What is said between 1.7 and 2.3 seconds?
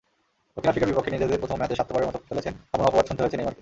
স্বার্থপরের মতো